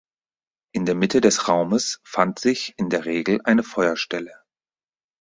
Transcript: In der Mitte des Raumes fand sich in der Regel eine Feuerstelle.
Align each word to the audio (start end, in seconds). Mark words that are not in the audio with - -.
In 0.71 0.87
der 0.87 0.95
Mitte 0.95 1.21
des 1.21 1.47
Raumes 1.47 2.01
fand 2.03 2.39
sich 2.39 2.73
in 2.77 2.89
der 2.89 3.05
Regel 3.05 3.39
eine 3.43 3.61
Feuerstelle. 3.61 4.33